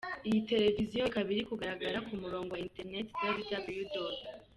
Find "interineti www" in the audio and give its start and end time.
2.67-3.85